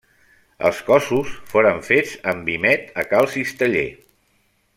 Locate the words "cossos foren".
0.87-1.77